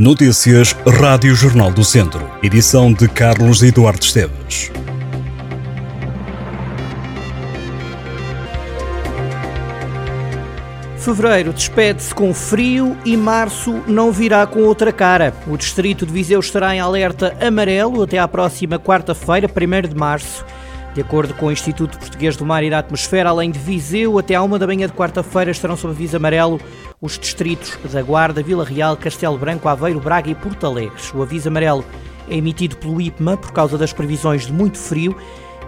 [0.00, 2.26] Notícias Rádio Jornal do Centro.
[2.42, 4.72] Edição de Carlos Eduardo Esteves.
[10.96, 15.34] Fevereiro despede-se com frio e março não virá com outra cara.
[15.46, 20.46] O distrito de Viseu estará em alerta amarelo até à próxima quarta-feira, 1 de março.
[20.94, 24.34] De acordo com o Instituto Português do Mar e da Atmosfera, além de Viseu, até
[24.34, 26.60] à uma da manhã de quarta-feira estarão sob aviso amarelo
[27.00, 30.96] os distritos da Guarda, Vila Real, Castelo Branco, Aveiro, Braga e Porto Alegre.
[31.14, 31.84] O aviso amarelo
[32.28, 35.16] é emitido pelo IPMA por causa das previsões de muito frio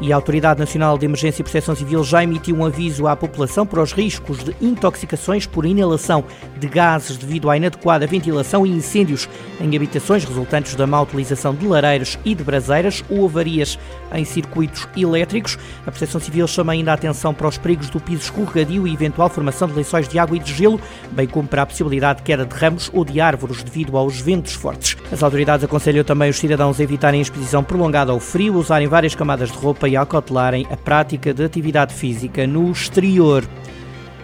[0.01, 3.67] e a Autoridade Nacional de Emergência e Proteção Civil já emitiu um aviso à população
[3.67, 6.25] para os riscos de intoxicações por inalação
[6.59, 9.29] de gases devido à inadequada ventilação e incêndios
[9.61, 13.79] em habitações resultantes da má utilização de lareiras e de braseiras ou avarias
[14.13, 15.59] em circuitos elétricos.
[15.87, 19.29] A Proteção Civil chama ainda a atenção para os perigos do piso escorregadio e eventual
[19.29, 20.81] formação de lençóis de água e de gelo,
[21.13, 24.53] bem como para a possibilidade de queda de ramos ou de árvores devido aos ventos
[24.53, 24.97] fortes.
[25.11, 29.15] As autoridades aconselham também os cidadãos a evitarem a exposição prolongada ao frio, usarem várias
[29.15, 33.45] camadas de roupa e acautelarem a prática de atividade física no exterior.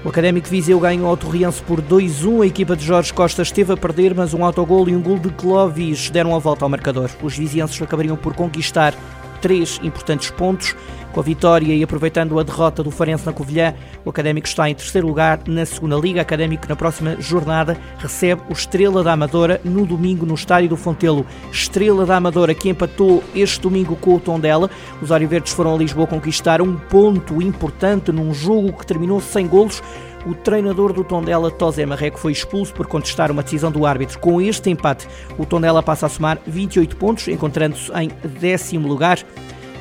[0.04, 2.42] O Académico Viseu ganhou ao Torriense por 2-1.
[2.42, 5.28] A equipa de Jorge Costa esteve a perder, mas um autogol e um gol de
[5.30, 7.10] Clovis deram a volta ao marcador.
[7.20, 8.94] Os vizienses acabariam por conquistar
[9.40, 10.74] três importantes pontos.
[11.12, 14.74] Com a vitória e aproveitando a derrota do Farense na Covilhã, o Académico está em
[14.74, 16.20] terceiro lugar na segunda Liga.
[16.20, 21.26] Académico, na próxima jornada, recebe o Estrela da Amadora no domingo no Estádio do Fontelo.
[21.50, 24.70] Estrela da Amadora que empatou este domingo com o Tondela.
[25.00, 29.82] Os Oriverdes foram a Lisboa conquistar um ponto importante num jogo que terminou sem golos.
[30.28, 34.18] O treinador do Tondela, Tosé Marreco, foi expulso por contestar uma decisão do árbitro.
[34.18, 39.24] Com este empate, o Tondela passa a somar 28 pontos, encontrando-se em décimo lugar.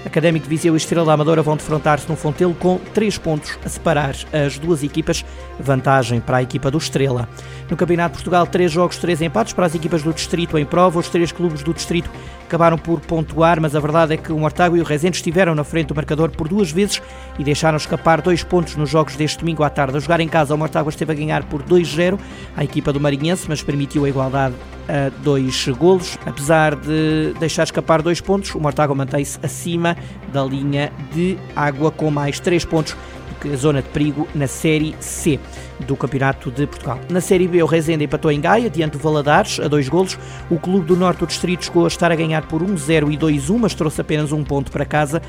[0.08, 4.16] Académico de Viseu e Estrela Amadora vão defrontar-se no Fontelo com 3 pontos a separar
[4.32, 5.26] as duas equipas,
[5.60, 7.28] vantagem para a equipa do Estrela.
[7.70, 10.98] No Campeonato de Portugal, 3 jogos, 3 empates para as equipas do Distrito em prova.
[10.98, 12.10] Os três clubes do Distrito
[12.46, 15.66] acabaram por pontuar, mas a verdade é que o Mortágua e o Rezende estiveram na
[15.66, 17.02] frente do marcador por duas vezes
[17.38, 19.98] e deixaram escapar dois pontos nos jogos deste domingo à tarde.
[19.98, 22.18] A jogar em casa, o Mortágua esteve a ganhar por 2-0
[22.56, 24.56] a equipa do Marinhense, mas permitiu a igualdade
[24.88, 26.18] a dois golos.
[26.26, 29.96] Apesar de deixar escapar dois pontos, o Mortágua mantém-se acima
[30.32, 32.96] da linha de água com mais três pontos
[33.40, 35.40] que a zona de perigo na Série C
[35.86, 37.00] do Campeonato de Portugal.
[37.10, 40.18] Na Série B, o Rezende empatou em Gaia, diante do Valadares, a dois golos.
[40.50, 43.58] O Clube do Norte do Distrito chegou a estar a ganhar por 1-0 e 2-1,
[43.60, 45.22] mas trouxe apenas um ponto para casa.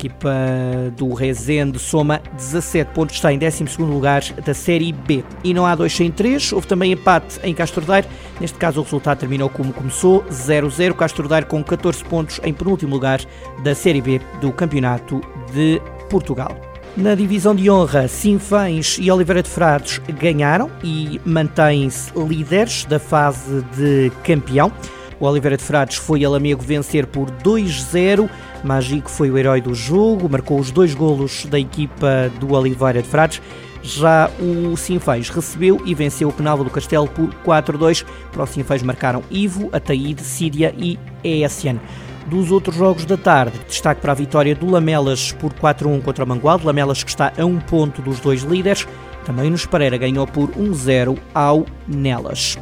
[0.00, 0.34] Equipa
[0.96, 5.22] do Rezende soma 17 pontos, está em 12 lugar da Série B.
[5.44, 8.08] E não há 2 sem 3, houve também empate em Castordeiro.
[8.40, 10.94] Neste caso, o resultado terminou como começou: 0-0.
[10.94, 13.20] Castordeiro com 14 pontos em penúltimo lugar
[13.62, 15.20] da Série B do Campeonato
[15.52, 16.56] de Portugal.
[16.96, 23.62] Na divisão de honra, Sinfãs e Oliveira de Frades ganharam e mantêm-se líderes da fase
[23.76, 24.72] de campeão.
[25.20, 28.28] O Oliveira de Frades foi a Lamego vencer por 2-0.
[28.64, 33.08] Magico foi o herói do jogo, marcou os dois golos da equipa do Oliveira de
[33.08, 33.42] Frades.
[33.82, 38.04] Já o Sinfãs recebeu e venceu o Penalva do Castelo por 4-2.
[38.32, 41.78] Para o Sinfãs marcaram Ivo, Ataíde, Síria e ESN
[42.26, 43.58] dos outros jogos da tarde.
[43.66, 46.64] Destaque para a vitória do Lamelas por 4-1 contra o Mangualde.
[46.64, 48.86] Lamelas que está a um ponto dos dois líderes.
[49.24, 52.56] Também nos Pereira ganhou por 1-0 ao Nelas.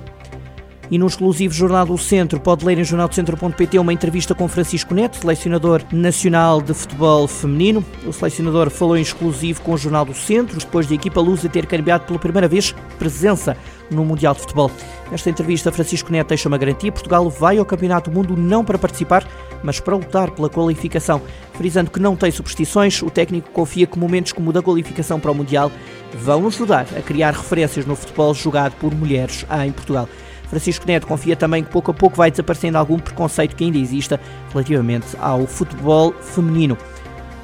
[0.90, 5.18] E no exclusivo Jornal do Centro, pode ler em jornaldocentro.pt uma entrevista com Francisco Neto,
[5.18, 7.84] selecionador nacional de futebol feminino.
[8.06, 11.48] O selecionador falou em exclusivo com o Jornal do Centro, depois de a equipa Lusa
[11.48, 13.54] ter cambiado pela primeira vez presença
[13.90, 14.70] no Mundial de Futebol.
[15.10, 18.78] Nesta entrevista, Francisco Neto deixa uma garantia: Portugal vai ao Campeonato do Mundo não para
[18.78, 19.28] participar,
[19.62, 21.20] mas para lutar pela qualificação.
[21.52, 25.30] Frisando que não tem superstições, o técnico confia que momentos como o da qualificação para
[25.30, 25.70] o Mundial
[26.14, 30.08] vão nos ajudar a criar referências no futebol jogado por mulheres em Portugal.
[30.48, 34.18] Francisco Neto confia também que pouco a pouco vai desaparecendo algum preconceito que ainda exista
[34.50, 36.76] relativamente ao futebol feminino.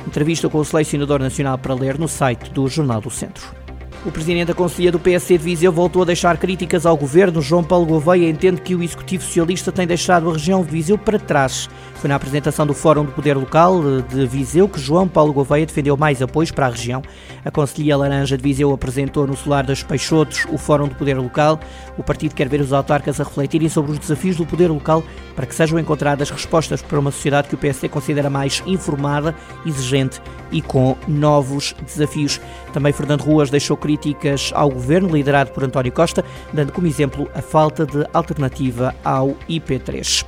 [0.06, 3.54] Entrevista com o selecionador nacional para ler no site do Jornal do Centro.
[4.04, 7.40] O presidente da Conselhia do PSC de Viseu voltou a deixar críticas ao governo.
[7.40, 11.18] João Paulo Gouveia entende que o Executivo Socialista tem deixado a região de Viseu para
[11.18, 11.70] trás.
[11.94, 15.96] Foi na apresentação do Fórum do Poder Local de Viseu que João Paulo Gouveia defendeu
[15.96, 17.00] mais apoios para a região.
[17.42, 21.58] A Conselhia Laranja de Viseu apresentou no Solar dos Peixotos o Fórum do Poder Local.
[21.96, 25.02] O partido quer ver os autarcas a refletirem sobre os desafios do poder local
[25.34, 29.34] para que sejam encontradas respostas para uma sociedade que o PSC considera mais informada,
[29.64, 30.20] exigente
[30.52, 32.38] e com novos desafios.
[32.72, 33.93] Também Fernando Ruas deixou críticas
[34.54, 40.24] ao governo liderado por António Costa, dando como exemplo a falta de alternativa ao IP3.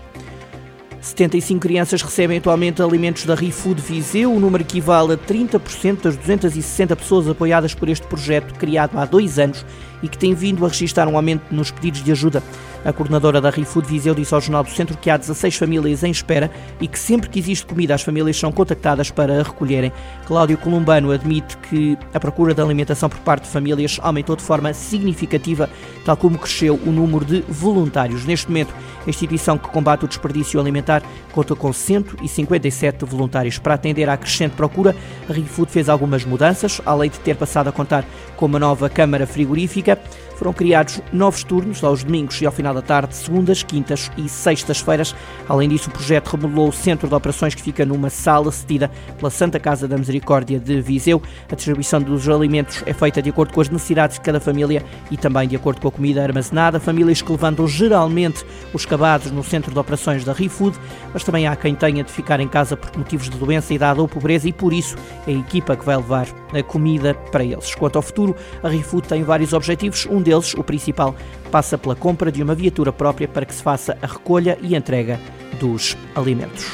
[1.07, 4.33] 75 crianças recebem atualmente alimentos da ReFood Viseu.
[4.33, 9.39] O número equivale a 30% das 260 pessoas apoiadas por este projeto criado há dois
[9.39, 9.65] anos
[10.03, 12.43] e que tem vindo a registrar um aumento nos pedidos de ajuda.
[12.87, 16.11] A coordenadora da ReFood Viseu disse ao Jornal do Centro que há 16 famílias em
[16.13, 16.49] espera
[16.81, 19.93] e que sempre que existe comida as famílias são contactadas para a recolherem.
[20.25, 24.73] Cláudio Columbano admite que a procura de alimentação por parte de famílias aumentou de forma
[24.73, 25.69] significativa,
[26.05, 28.25] tal como cresceu o número de voluntários.
[28.25, 28.73] Neste momento,
[29.05, 31.03] a instituição que combate o desperdício alimentar
[31.33, 33.59] conta com 157 voluntários.
[33.59, 34.95] Para atender à crescente procura,
[35.29, 38.05] a ReFood fez algumas mudanças, além de ter passado a contar
[38.37, 39.99] com uma nova câmara frigorífica.
[40.37, 45.15] Foram criados novos turnos aos domingos e ao final da tarde, segundas, quintas e sextas-feiras.
[45.49, 49.31] Além disso, o projeto remodelou o centro de operações que fica numa sala cedida pela
[49.31, 51.23] Santa Casa da Misericórdia de Viseu.
[51.51, 55.17] A distribuição dos alimentos é feita de acordo com as necessidades de cada família e
[55.17, 56.79] também de acordo com a comida armazenada.
[56.79, 60.77] Famílias que levantam geralmente os cabados no centro de operações da ReFood,
[61.13, 64.07] mas também há quem tenha de ficar em casa por motivos de doença, idade ou
[64.07, 64.97] pobreza e por isso
[65.27, 67.75] é a equipa que vai levar a comida para eles.
[67.75, 70.07] Quanto ao futuro, a ReFood tem vários objetivos.
[70.07, 71.15] Um deles, o principal,
[71.51, 75.21] passa pela compra de uma viatura própria para que se faça a recolha e entrega
[75.61, 76.67] dos alimentos.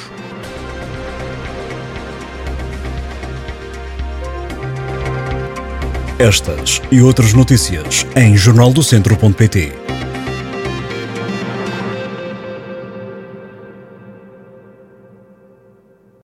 [6.19, 9.82] Estas e outras notícias em jornaldocentro.pt.